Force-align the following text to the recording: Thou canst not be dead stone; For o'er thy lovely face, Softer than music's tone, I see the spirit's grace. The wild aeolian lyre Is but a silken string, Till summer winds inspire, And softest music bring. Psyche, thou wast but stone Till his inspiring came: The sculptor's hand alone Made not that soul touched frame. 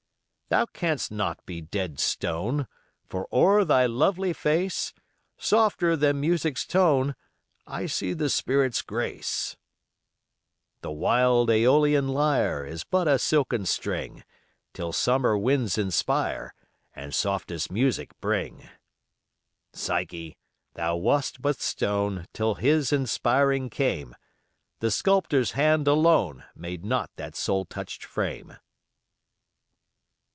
Thou 0.49 0.65
canst 0.65 1.13
not 1.13 1.39
be 1.45 1.61
dead 1.61 1.97
stone; 1.97 2.67
For 3.07 3.25
o'er 3.31 3.63
thy 3.63 3.85
lovely 3.85 4.33
face, 4.33 4.91
Softer 5.37 5.95
than 5.95 6.19
music's 6.19 6.65
tone, 6.65 7.15
I 7.65 7.85
see 7.85 8.11
the 8.11 8.29
spirit's 8.29 8.81
grace. 8.81 9.55
The 10.81 10.91
wild 10.91 11.49
aeolian 11.49 12.09
lyre 12.09 12.65
Is 12.65 12.83
but 12.83 13.07
a 13.07 13.17
silken 13.17 13.65
string, 13.65 14.25
Till 14.73 14.91
summer 14.91 15.37
winds 15.37 15.77
inspire, 15.77 16.53
And 16.93 17.15
softest 17.15 17.71
music 17.71 18.11
bring. 18.19 18.67
Psyche, 19.71 20.35
thou 20.73 20.97
wast 20.97 21.41
but 21.41 21.61
stone 21.61 22.25
Till 22.33 22.55
his 22.55 22.91
inspiring 22.91 23.69
came: 23.69 24.17
The 24.81 24.91
sculptor's 24.91 25.51
hand 25.51 25.87
alone 25.87 26.43
Made 26.53 26.83
not 26.83 27.09
that 27.15 27.37
soul 27.37 27.63
touched 27.63 28.03
frame. 28.03 28.57